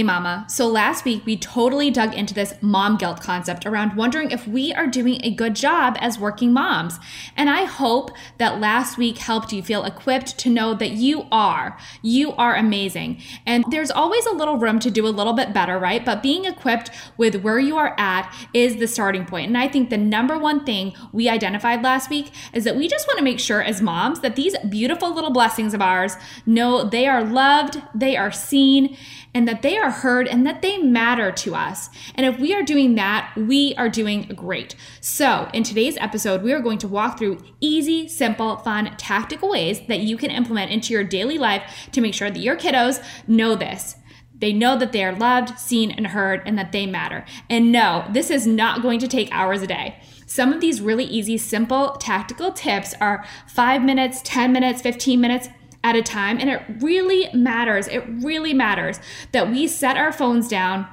[0.00, 0.44] Hey mama.
[0.48, 4.72] So last week we totally dug into this mom guilt concept around wondering if we
[4.72, 7.00] are doing a good job as working moms.
[7.36, 11.76] And I hope that last week helped you feel equipped to know that you are.
[12.00, 13.20] You are amazing.
[13.44, 16.04] And there's always a little room to do a little bit better, right?
[16.04, 19.48] But being equipped with where you are at is the starting point.
[19.48, 23.08] And I think the number one thing we identified last week is that we just
[23.08, 26.14] want to make sure as moms that these beautiful little blessings of ours
[26.46, 28.96] know they are loved, they are seen,
[29.34, 31.90] and that they are heard and that they matter to us.
[32.14, 34.74] And if we are doing that, we are doing great.
[35.00, 39.80] So, in today's episode, we are going to walk through easy, simple, fun, tactical ways
[39.88, 43.54] that you can implement into your daily life to make sure that your kiddos know
[43.54, 43.96] this.
[44.38, 47.24] They know that they are loved, seen, and heard, and that they matter.
[47.50, 50.00] And no, this is not going to take hours a day.
[50.26, 55.48] Some of these really easy, simple, tactical tips are five minutes, 10 minutes, 15 minutes,
[55.84, 56.38] at a time.
[56.38, 57.88] And it really matters.
[57.88, 59.00] It really matters
[59.32, 60.86] that we set our phones down.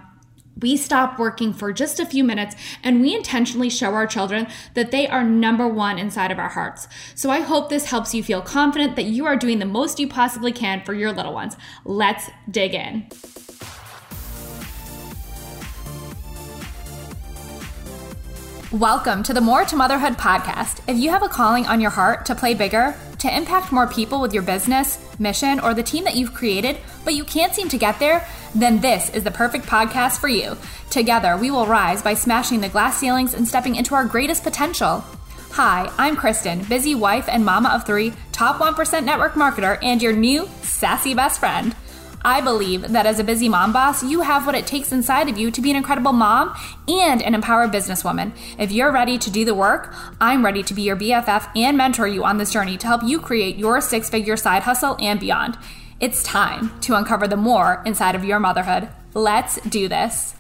[0.58, 4.92] We stop working for just a few minutes and we intentionally show our children that
[4.92, 6.88] they are number one inside of our hearts.
[7.14, 10.08] So I hope this helps you feel confident that you are doing the most you
[10.08, 11.58] possibly can for your little ones.
[11.84, 13.10] Let's dig in.
[18.72, 20.82] Welcome to the More to Motherhood podcast.
[20.86, 22.96] If you have a calling on your heart to play bigger,
[23.26, 27.16] to impact more people with your business, mission, or the team that you've created, but
[27.16, 30.56] you can't seem to get there, then this is the perfect podcast for you.
[30.92, 35.04] Together, we will rise by smashing the glass ceilings and stepping into our greatest potential.
[35.52, 40.14] Hi, I'm Kristen, busy wife and mama of three, top 1% network marketer, and your
[40.14, 41.76] new sassy best friend.
[42.26, 45.38] I believe that as a busy mom boss, you have what it takes inside of
[45.38, 46.56] you to be an incredible mom
[46.88, 48.32] and an empowered businesswoman.
[48.58, 52.08] If you're ready to do the work, I'm ready to be your BFF and mentor
[52.08, 55.56] you on this journey to help you create your six figure side hustle and beyond.
[56.00, 58.90] It's time to uncover the more inside of your motherhood.
[59.14, 60.36] Let's do this.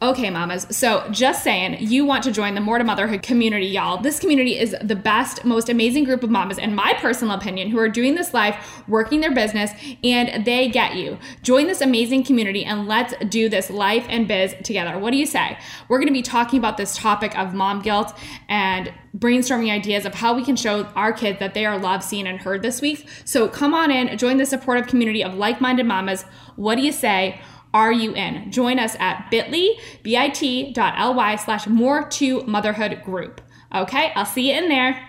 [0.00, 0.64] Okay, mamas.
[0.70, 4.00] So, just saying, you want to join the More to Motherhood community, y'all.
[4.00, 7.78] This community is the best, most amazing group of mamas, in my personal opinion, who
[7.80, 9.72] are doing this life, working their business,
[10.04, 11.18] and they get you.
[11.42, 14.96] Join this amazing community and let's do this life and biz together.
[15.00, 15.58] What do you say?
[15.88, 18.16] We're going to be talking about this topic of mom guilt
[18.48, 22.28] and brainstorming ideas of how we can show our kids that they are loved, seen,
[22.28, 23.08] and heard this week.
[23.24, 26.22] So, come on in, join the supportive community of like minded mamas.
[26.54, 27.40] What do you say?
[27.74, 28.50] Are you in?
[28.50, 33.40] Join us at bit.ly, bit.ly slash more to motherhood group.
[33.74, 35.08] Okay, I'll see you in there.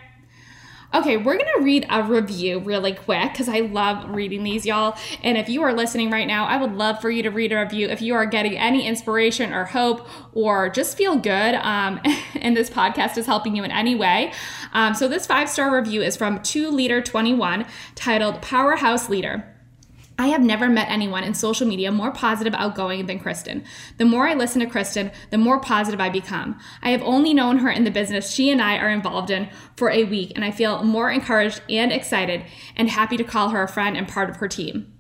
[0.92, 4.98] Okay, we're gonna read a review really quick because I love reading these, y'all.
[5.22, 7.60] And if you are listening right now, I would love for you to read a
[7.60, 12.02] review if you are getting any inspiration or hope or just feel good um,
[12.42, 14.34] and this podcast is helping you in any way.
[14.74, 19.59] Um, so, this five star review is from 2 Leader 21 titled Powerhouse Leader.
[20.20, 23.64] I have never met anyone in social media more positive, outgoing than Kristen.
[23.98, 26.60] The more I listen to Kristen, the more positive I become.
[26.84, 29.90] I have only known her in the business she and I are involved in for
[29.90, 32.44] a week, and I feel more encouraged and excited
[32.76, 34.99] and happy to call her a friend and part of her team.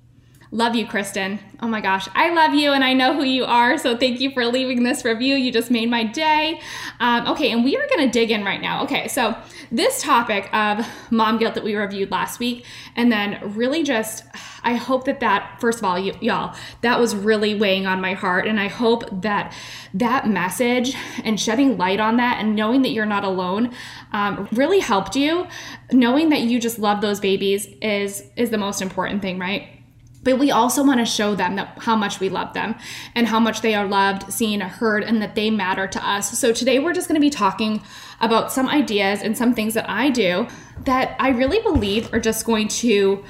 [0.51, 1.39] Love you, Kristen.
[1.61, 3.77] Oh my gosh, I love you and I know who you are.
[3.77, 5.35] So thank you for leaving this review.
[5.35, 6.59] You just made my day.
[6.99, 8.83] Um, okay, and we are going to dig in right now.
[8.83, 9.35] Okay, so
[9.71, 12.65] this topic of mom guilt that we reviewed last week,
[12.95, 14.23] and then really just,
[14.63, 18.13] I hope that that, first of all, y- y'all, that was really weighing on my
[18.13, 18.47] heart.
[18.47, 19.53] And I hope that
[19.93, 23.71] that message and shedding light on that and knowing that you're not alone
[24.13, 25.45] um, really helped you.
[25.91, 29.78] Knowing that you just love those babies is is the most important thing, right?
[30.23, 32.75] But we also want to show them that how much we love them
[33.15, 36.37] and how much they are loved, seen, heard, and that they matter to us.
[36.37, 37.81] So today we're just going to be talking
[38.19, 40.47] about some ideas and some things that I do
[40.83, 43.23] that I really believe are just going to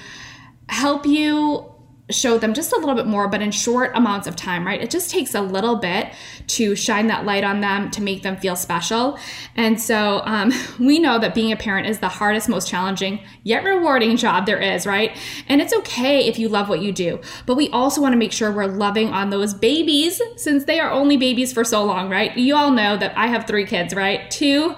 [0.67, 1.69] help you
[2.09, 4.81] show them just a little bit more, but in short amounts of time, right?
[4.81, 6.13] It just takes a little bit
[6.47, 9.19] to shine that light on them to make them feel special.
[9.55, 13.63] And so um, we know that being a parent is the hardest, most challenging, yet
[13.63, 15.15] rewarding job there is, right?
[15.47, 18.31] And it's okay if you love what you do, but we also want to make
[18.31, 22.35] sure we're loving on those babies since they are only babies for so long, right?
[22.38, 24.29] You all know that I have three kids, right?
[24.31, 24.75] Two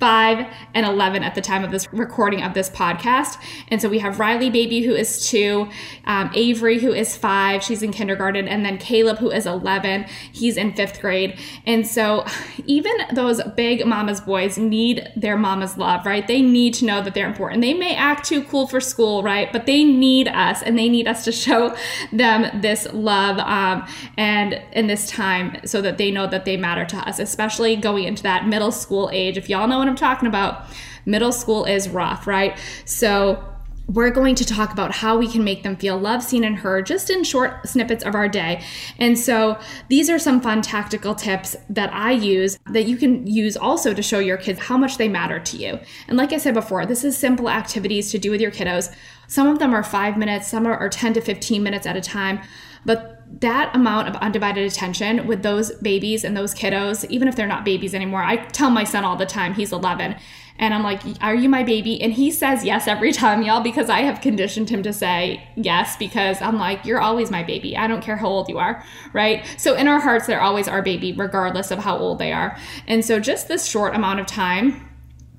[0.00, 3.36] 5 and 11 at the time of this recording of this podcast.
[3.68, 5.68] And so we have Riley Baby, who is two,
[6.04, 10.56] um, Avery, who is five, she's in kindergarten, and then Caleb, who is 11, he's
[10.56, 11.38] in fifth grade.
[11.66, 12.24] And so
[12.66, 16.26] even those big mama's boys need their mama's love, right?
[16.26, 17.62] They need to know that they're important.
[17.62, 19.52] They may act too cool for school, right?
[19.52, 21.76] But they need us and they need us to show
[22.12, 23.86] them this love um,
[24.16, 28.04] and in this time so that they know that they matter to us, especially going
[28.04, 29.36] into that middle school age.
[29.36, 30.64] If y'all know what I'm talking about.
[31.06, 32.58] Middle school is rough, right?
[32.86, 33.44] So
[33.86, 36.86] we're going to talk about how we can make them feel loved, seen, and heard
[36.86, 38.64] just in short snippets of our day.
[38.98, 39.58] And so
[39.90, 44.02] these are some fun tactical tips that I use that you can use also to
[44.02, 45.78] show your kids how much they matter to you.
[46.08, 48.94] And like I said before, this is simple activities to do with your kiddos.
[49.26, 52.40] Some of them are five minutes, some are 10 to 15 minutes at a time.
[52.86, 57.46] But that amount of undivided attention with those babies and those kiddos, even if they're
[57.46, 60.16] not babies anymore, I tell my son all the time, he's 11
[60.58, 62.00] and I'm like, Are you my baby?
[62.00, 65.96] And he says yes every time, y'all, because I have conditioned him to say yes
[65.96, 67.76] because I'm like, You're always my baby.
[67.76, 69.44] I don't care how old you are, right?
[69.56, 72.56] So in our hearts, they're always our baby, regardless of how old they are.
[72.86, 74.88] And so just this short amount of time,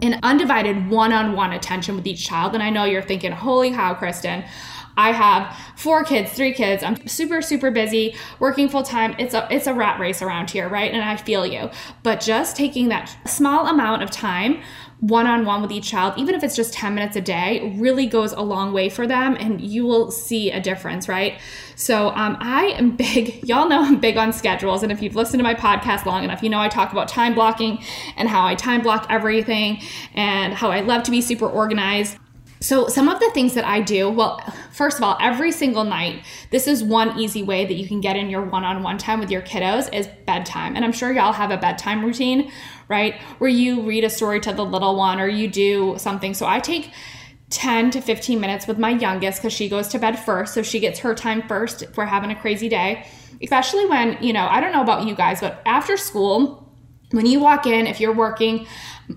[0.01, 2.53] in undivided one on one attention with each child.
[2.53, 4.43] And I know you're thinking, Holy cow, Kristen.
[4.97, 6.83] I have four kids, three kids.
[6.83, 9.15] I'm super, super busy, working full time.
[9.19, 10.91] It's a it's a rat race around here, right?
[10.91, 11.69] And I feel you.
[12.03, 14.61] But just taking that small amount of time
[15.01, 18.07] one on one with each child, even if it's just 10 minutes a day, really
[18.07, 21.39] goes a long way for them and you will see a difference, right?
[21.75, 24.83] So, um, I am big, y'all know I'm big on schedules.
[24.83, 27.35] And if you've listened to my podcast long enough, you know I talk about time
[27.35, 27.83] blocking
[28.15, 29.81] and how I time block everything
[30.13, 32.17] and how I love to be super organized.
[32.65, 34.41] So, some of the things that I do, well,
[34.71, 38.15] first of all, every single night, this is one easy way that you can get
[38.15, 40.75] in your one on one time with your kiddos is bedtime.
[40.75, 42.51] And I'm sure y'all have a bedtime routine,
[42.87, 43.21] right?
[43.37, 46.33] Where you read a story to the little one or you do something.
[46.33, 46.91] So, I take
[47.51, 50.55] 10 to 15 minutes with my youngest because she goes to bed first.
[50.55, 53.05] So, she gets her time first if we're having a crazy day.
[53.43, 56.64] Especially when, you know, I don't know about you guys, but after school,
[57.11, 58.67] when you walk in, if you're working,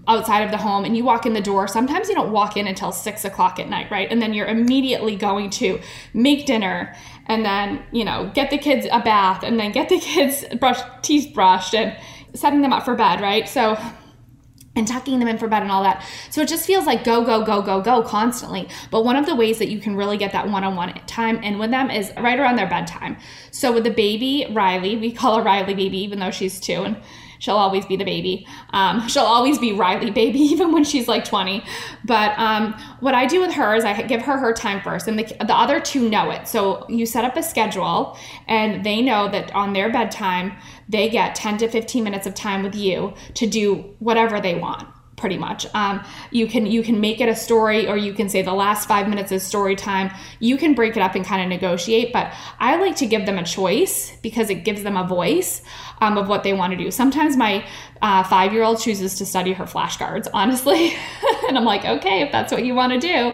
[0.07, 2.67] outside of the home and you walk in the door, sometimes you don't walk in
[2.67, 4.11] until six o'clock at night, right?
[4.11, 5.81] And then you're immediately going to
[6.13, 6.95] make dinner
[7.27, 10.81] and then, you know, get the kids a bath and then get the kids brush
[11.03, 11.97] teeth brushed and
[12.35, 13.49] setting them up for bed, right?
[13.49, 13.79] So
[14.77, 16.05] and tucking them in for bed and all that.
[16.31, 18.69] So it just feels like go, go, go, go, go constantly.
[18.93, 21.43] But one of the ways that you can really get that one on one time
[21.43, 23.17] in with them is right around their bedtime.
[23.51, 26.85] So with the baby, Riley, we call her Riley baby, even though she's two.
[26.85, 27.03] And
[27.39, 28.47] she'll always be the baby.
[28.71, 31.63] Um, she'll always be Riley baby, even when she's like 20.
[32.05, 35.19] But um, what I do with her is I give her her time first, and
[35.19, 36.49] the, the other two know it.
[36.49, 40.57] So you set up a schedule, and they know that on their bedtime,
[40.89, 44.89] they get 10 to 15 minutes of time with you to do whatever they want
[45.19, 45.67] pretty much.
[45.75, 48.89] Um, you can you can make it a story, or you can say the last
[48.89, 50.11] five minutes is story time.
[50.41, 53.39] You can break it up and kind of negotiate, but I like to give them
[53.39, 55.63] a choice because it gives them a voice
[56.01, 56.91] um, of what they want to do.
[56.91, 57.65] Sometimes my
[58.03, 60.95] uh, five year old chooses to study her flashcards, honestly,
[61.49, 63.33] and I'm like, okay, if that's what you want to do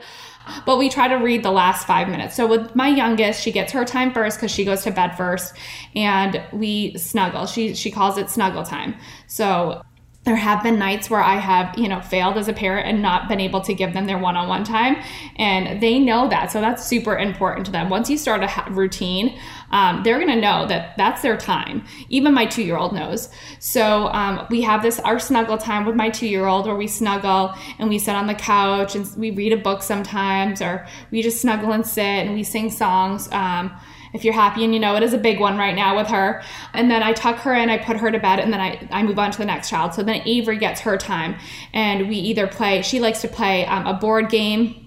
[0.66, 2.34] but we try to read the last five minutes.
[2.34, 5.54] So with my youngest, she gets her time first because she goes to bed first,
[5.94, 7.46] and we snuggle.
[7.46, 8.94] She she calls it snuggle time.
[9.26, 9.82] So
[10.24, 13.28] there have been nights where I have, you know, failed as a parent and not
[13.28, 14.96] been able to give them their one on one time.
[15.36, 16.50] And they know that.
[16.50, 17.90] So that's super important to them.
[17.90, 19.38] Once you start a routine,
[19.70, 21.84] um, they're going to know that that's their time.
[22.08, 23.28] Even my two year old knows.
[23.58, 26.86] So um, we have this, our snuggle time with my two year old where we
[26.86, 31.20] snuggle and we sit on the couch and we read a book sometimes, or we
[31.20, 33.30] just snuggle and sit and we sing songs.
[33.30, 33.76] Um,
[34.14, 36.42] if you're happy and you know it is a big one right now with her.
[36.72, 39.02] And then I tuck her in, I put her to bed, and then I, I
[39.02, 39.92] move on to the next child.
[39.92, 41.36] So then Avery gets her time,
[41.72, 44.83] and we either play, she likes to play um, a board game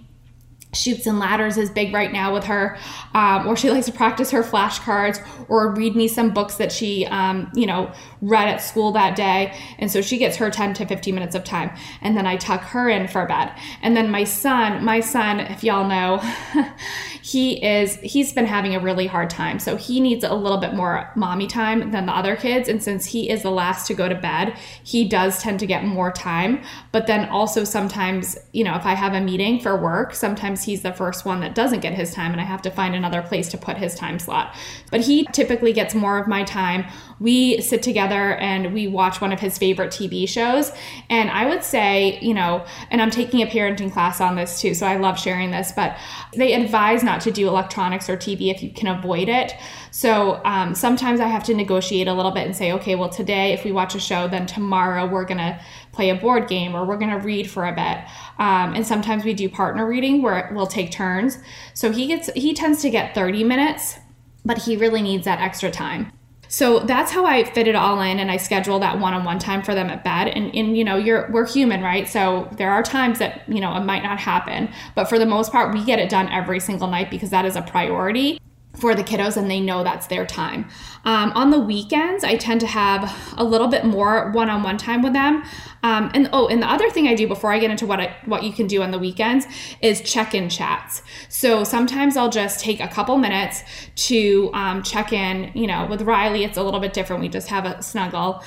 [0.78, 2.78] Chutes and Ladders is big right now with her,
[3.14, 7.06] um, or she likes to practice her flashcards or read me some books that she,
[7.08, 7.92] um, you know,
[8.22, 9.58] read at school that day.
[9.80, 11.72] And so she gets her 10 to 15 minutes of time.
[12.02, 13.52] And then I tuck her in for bed.
[13.82, 16.18] And then my son, my son, if y'all know,
[17.22, 19.60] he is, he's been having a really hard time.
[19.60, 22.70] So he needs a little bit more mommy time than the other kids.
[22.70, 25.84] And since he is the last to go to bed, he does tend to get
[25.84, 26.64] more time.
[26.92, 30.64] But then also sometimes, you know, if I have a meeting for work, sometimes sometimes
[30.68, 33.24] he's the first one that doesn't get his time and I have to find another
[33.24, 34.54] place to put his time slot.
[34.92, 36.86] But he typically gets more of my time.
[37.20, 40.72] We sit together and we watch one of his favorite TV shows.
[41.10, 44.76] And I would say, you know, and I'm taking a parenting class on this too,
[44.76, 45.98] so I love sharing this, but
[46.36, 49.56] they advise not to do electronics or TV if you can avoid it.
[49.92, 53.54] So um, sometimes I have to negotiate a little bit and say, okay, well, today,
[53.54, 55.60] if we watch a show, then tomorrow we're going to
[55.98, 57.98] play a board game or we're going to read for a bit.
[58.38, 61.40] Um, and sometimes we do partner reading where we'll take turns.
[61.74, 63.98] So he gets, he tends to get 30 minutes,
[64.46, 66.14] but he really needs that extra time.
[66.50, 69.74] So that's how I fit it all in and I schedule that one-on-one time for
[69.74, 70.28] them at bed.
[70.30, 72.08] And, and you know, you're we're human, right?
[72.08, 74.70] So there are times that, you know, it might not happen.
[74.96, 77.56] But for the most part, we get it done every single night because that is
[77.56, 78.40] a priority.
[78.80, 80.70] For the kiddos and they know that's their time.
[81.04, 85.14] Um, on the weekends, I tend to have a little bit more one-on-one time with
[85.14, 85.44] them.
[85.84, 88.16] Um, and oh, and the other thing I do before I get into what I,
[88.26, 89.46] what you can do on the weekends
[89.82, 91.02] is check-in chats.
[91.30, 93.64] So sometimes I'll just take a couple minutes
[94.08, 95.52] to um, check in.
[95.54, 97.22] You know, with Riley, it's a little bit different.
[97.22, 98.44] We just have a snuggle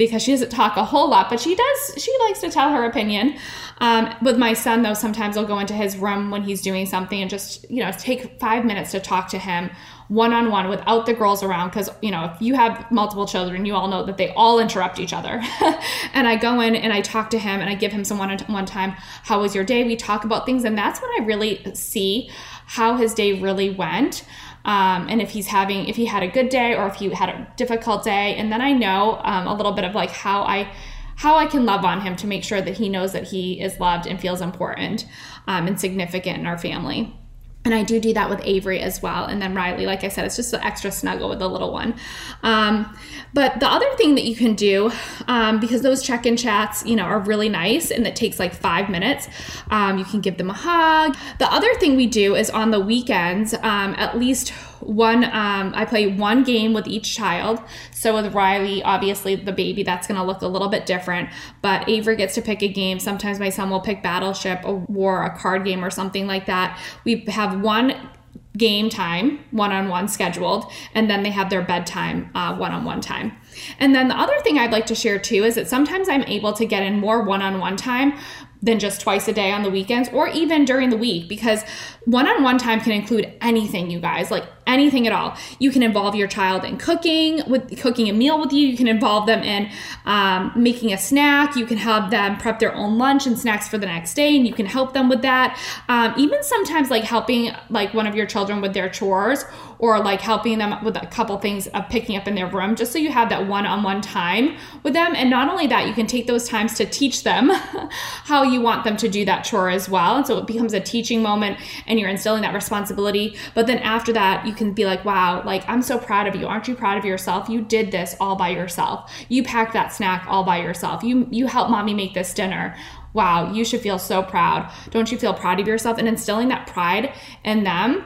[0.00, 2.84] because she doesn't talk a whole lot, but she does, she likes to tell her
[2.86, 3.36] opinion.
[3.82, 7.20] Um, with my son, though, sometimes I'll go into his room when he's doing something
[7.20, 9.68] and just, you know, take five minutes to talk to him
[10.08, 11.68] one on one without the girls around.
[11.68, 14.98] Because, you know, if you have multiple children, you all know that they all interrupt
[14.98, 15.42] each other.
[16.14, 18.30] and I go in and I talk to him and I give him some one
[18.30, 18.92] on one time.
[19.24, 19.84] How was your day?
[19.84, 20.64] We talk about things.
[20.64, 22.30] And that's when I really see
[22.64, 24.24] how his day really went
[24.64, 27.28] um, and if he's having if he had a good day or if he had
[27.28, 28.34] a difficult day.
[28.36, 30.72] And then i know um, a little bit of like how i
[31.16, 33.78] how i can love on him to make sure that he knows that he is
[33.80, 35.06] loved and feels important
[35.46, 37.19] um, and significant in our family
[37.64, 39.26] and I do do that with Avery as well.
[39.26, 41.94] And then Riley, like I said, it's just an extra snuggle with the little one.
[42.42, 42.96] Um,
[43.34, 44.90] but the other thing that you can do,
[45.28, 48.54] um, because those check in chats, you know, are really nice and it takes like
[48.54, 49.28] five minutes,
[49.70, 51.16] um, you can give them a hug.
[51.38, 55.84] The other thing we do is on the weekends, um, at least one um, i
[55.84, 57.60] play one game with each child.
[57.92, 61.30] So with riley obviously the baby that's going to look a little bit different
[61.62, 62.98] but avery gets to pick a game.
[62.98, 66.78] Sometimes my son will pick battleship a war a card game or something like that.
[67.04, 68.10] We have one
[68.56, 73.32] game time one-on-one scheduled and then they have their bedtime uh, one-on-one time.
[73.78, 76.52] And then the other thing i'd like to share too is that sometimes i'm able
[76.54, 78.14] to get in more one-on-one time
[78.62, 81.62] than just twice a day on the weekends or even during the week because
[82.04, 84.30] one-on-one time can include anything you guys.
[84.30, 85.36] Like anything at all.
[85.58, 88.66] You can involve your child in cooking with cooking a meal with you.
[88.66, 89.70] You can involve them in
[90.04, 91.56] um, making a snack.
[91.56, 94.46] You can have them prep their own lunch and snacks for the next day and
[94.46, 95.58] you can help them with that.
[95.88, 99.44] Um, even sometimes like helping like one of your children with their chores
[99.80, 102.92] or like helping them with a couple things of picking up in their room just
[102.92, 105.14] so you have that one-on-one time with them.
[105.16, 107.50] And not only that you can take those times to teach them
[108.24, 110.16] how you want them to do that chore as well.
[110.16, 113.36] And so it becomes a teaching moment and you're instilling that responsibility.
[113.54, 116.46] But then after that you can be like wow like i'm so proud of you.
[116.46, 117.48] Aren't you proud of yourself?
[117.48, 119.10] You did this all by yourself.
[119.28, 121.02] You packed that snack all by yourself.
[121.02, 122.76] You you helped mommy make this dinner.
[123.14, 124.70] Wow you should feel so proud.
[124.90, 125.98] Don't you feel proud of yourself?
[125.98, 128.04] And instilling that pride in them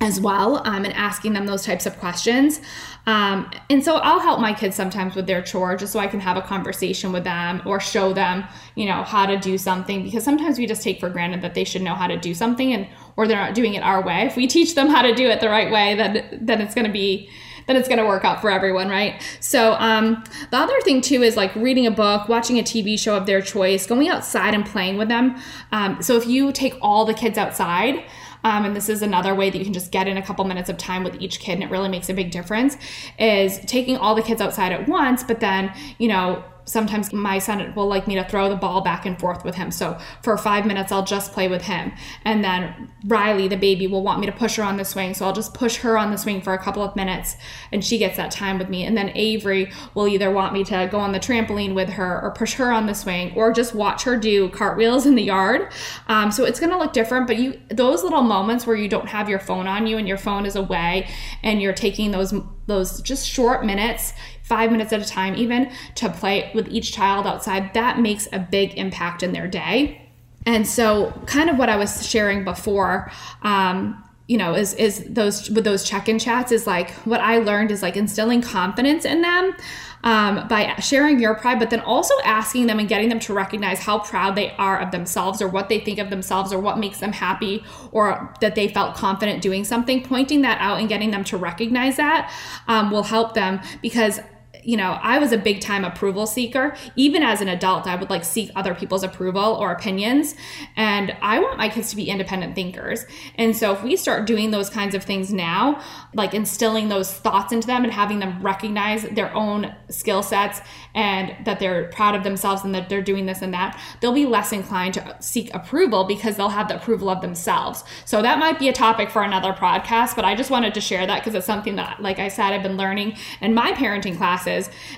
[0.00, 2.60] as well um, and asking them those types of questions.
[3.06, 6.20] Um, and so I'll help my kids sometimes with their chore just so I can
[6.20, 8.44] have a conversation with them or show them,
[8.76, 11.64] you know, how to do something because sometimes we just take for granted that they
[11.64, 14.22] should know how to do something and or they're not doing it our way.
[14.22, 16.86] If we teach them how to do it the right way, then then it's going
[16.86, 17.30] to be
[17.66, 19.22] then it's going to work out for everyone, right?
[19.38, 23.16] So, um, the other thing too is like reading a book, watching a TV show
[23.16, 25.40] of their choice, going outside and playing with them.
[25.70, 28.04] Um, so, if you take all the kids outside,
[28.42, 30.68] um, and this is another way that you can just get in a couple minutes
[30.68, 32.76] of time with each kid and it really makes a big difference
[33.18, 37.72] is taking all the kids outside at once but then you know sometimes my son
[37.74, 39.70] will like me to throw the ball back and forth with him.
[39.70, 41.92] So for five minutes, I'll just play with him.
[42.24, 45.14] And then Riley, the baby, will want me to push her on the swing.
[45.14, 47.36] So I'll just push her on the swing for a couple of minutes
[47.72, 48.84] and she gets that time with me.
[48.84, 52.30] And then Avery will either want me to go on the trampoline with her or
[52.32, 55.72] push her on the swing or just watch her do cartwheels in the yard.
[56.08, 59.08] Um, so it's going to look different, but you, those little moments where you don't
[59.08, 61.08] have your phone on you and your phone is away
[61.42, 62.34] and you're taking those,
[62.70, 67.26] those just short minutes, five minutes at a time, even to play with each child
[67.26, 70.00] outside, that makes a big impact in their day.
[70.46, 73.12] And so, kind of what I was sharing before,
[73.42, 77.72] um, you know, is is those with those check-in chats is like what I learned
[77.72, 79.56] is like instilling confidence in them
[80.04, 83.80] um, by sharing your pride, but then also asking them and getting them to recognize
[83.80, 87.00] how proud they are of themselves or what they think of themselves or what makes
[87.00, 90.00] them happy or that they felt confident doing something.
[90.00, 92.32] Pointing that out and getting them to recognize that
[92.68, 94.20] um, will help them because
[94.64, 96.76] you know, I was a big time approval seeker.
[96.96, 100.34] Even as an adult, I would like seek other people's approval or opinions.
[100.76, 103.06] And I want my kids to be independent thinkers.
[103.36, 105.82] And so if we start doing those kinds of things now,
[106.14, 110.60] like instilling those thoughts into them and having them recognize their own skill sets
[110.94, 114.26] and that they're proud of themselves and that they're doing this and that, they'll be
[114.26, 117.84] less inclined to seek approval because they'll have the approval of themselves.
[118.04, 121.06] So that might be a topic for another podcast, but I just wanted to share
[121.06, 124.49] that because it's something that, like I said, I've been learning in my parenting classes.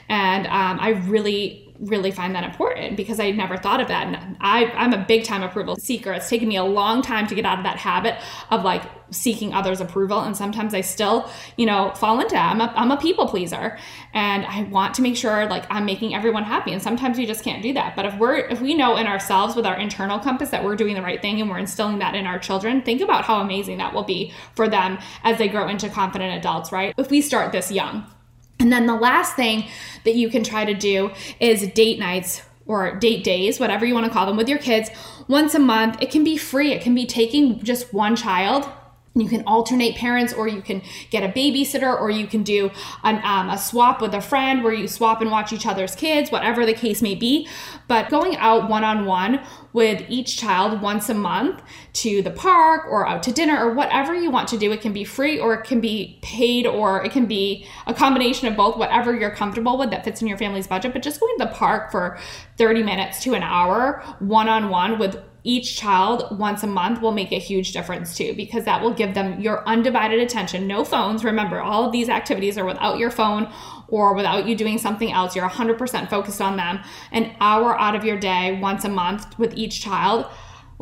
[0.08, 4.06] And um, I really really find that important because I never thought of that.
[4.06, 6.12] And I, I'm a big time approval seeker.
[6.12, 9.52] It's taken me a long time to get out of that habit of like seeking
[9.52, 10.20] others' approval.
[10.20, 12.52] And sometimes I still, you know, fall into that.
[12.52, 13.78] I'm a, I'm a people pleaser
[14.14, 16.72] and I want to make sure like I'm making everyone happy.
[16.72, 17.96] And sometimes we just can't do that.
[17.96, 20.94] But if we're, if we know in ourselves with our internal compass that we're doing
[20.94, 23.92] the right thing and we're instilling that in our children, think about how amazing that
[23.92, 26.94] will be for them as they grow into confident adults, right?
[26.96, 28.06] If we start this young.
[28.62, 29.68] And then the last thing
[30.04, 34.06] that you can try to do is date nights or date days, whatever you want
[34.06, 34.88] to call them, with your kids
[35.26, 36.00] once a month.
[36.00, 38.70] It can be free, it can be taking just one child
[39.14, 42.70] you can alternate parents or you can get a babysitter or you can do
[43.04, 46.30] an, um, a swap with a friend where you swap and watch each other's kids
[46.30, 47.46] whatever the case may be.
[47.88, 51.62] But going out one-on-one with each child once a month
[51.94, 54.92] to the park or out to dinner or whatever you want to do it can
[54.92, 58.76] be free or it can be paid or it can be a combination of both
[58.76, 60.92] whatever you're comfortable with that fits in your family's budget.
[60.92, 62.18] But just going to the park for
[62.56, 67.38] 30 minutes to an hour one-on-one with each child once a month will make a
[67.38, 70.66] huge difference too because that will give them your undivided attention.
[70.66, 73.52] No phones remember all of these activities are without your phone
[73.88, 75.34] or without you doing something else.
[75.34, 76.80] You're 100% focused on them.
[77.10, 80.26] An hour out of your day once a month with each child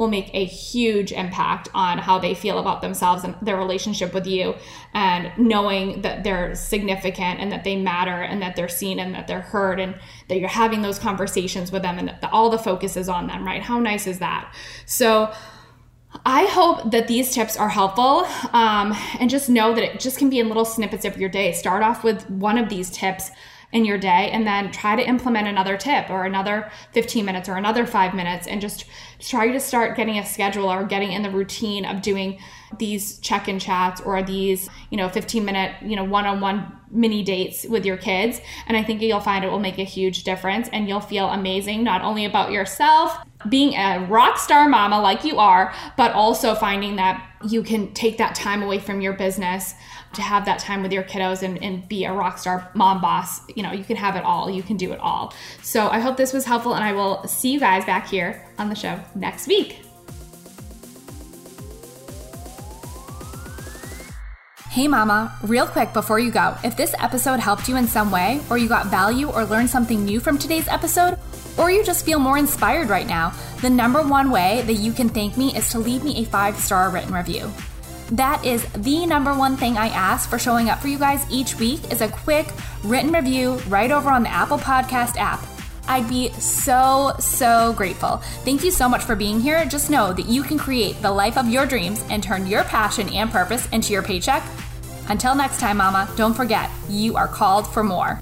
[0.01, 4.27] will make a huge impact on how they feel about themselves and their relationship with
[4.27, 4.55] you.
[4.95, 9.29] And knowing that they're significant and that they matter and that they're seen and that
[9.29, 9.95] they're heard and
[10.29, 13.47] that you're having those conversations with them and that all the focus is on them
[13.47, 13.63] right?
[13.63, 14.55] How nice is that?
[14.87, 15.35] So
[16.25, 20.31] I hope that these tips are helpful um, and just know that it just can
[20.31, 21.53] be in little snippets of your day.
[21.53, 23.31] Start off with one of these tips
[23.73, 27.55] in your day and then try to implement another tip or another 15 minutes or
[27.55, 28.85] another five minutes and just
[29.21, 32.39] try to start getting a schedule or getting in the routine of doing
[32.79, 37.87] these check-in chats or these you know 15 minute you know one-on-one mini dates with
[37.87, 38.41] your kids.
[38.67, 41.85] And i think you'll find it will make a huge difference and you'll feel amazing
[41.85, 43.17] not only about yourself
[43.49, 48.19] being a rock star mama like you are but also finding that you can take
[48.19, 49.75] that time away from your business
[50.15, 53.41] to have that time with your kiddos and, and be a rock star mom boss.
[53.55, 55.33] You know, you can have it all, you can do it all.
[55.63, 58.69] So I hope this was helpful, and I will see you guys back here on
[58.69, 59.79] the show next week.
[64.71, 68.41] Hey, Mama, real quick before you go, if this episode helped you in some way,
[68.49, 71.19] or you got value or learned something new from today's episode,
[71.59, 75.09] or you just feel more inspired right now, the number one way that you can
[75.09, 77.51] thank me is to leave me a five star written review.
[78.11, 81.57] That is the number one thing I ask for showing up for you guys each
[81.61, 82.49] week is a quick
[82.83, 85.41] written review right over on the Apple Podcast app.
[85.87, 88.17] I'd be so, so grateful.
[88.45, 89.65] Thank you so much for being here.
[89.65, 93.09] Just know that you can create the life of your dreams and turn your passion
[93.11, 94.43] and purpose into your paycheck.
[95.09, 98.21] Until next time, Mama, don't forget, you are called for more.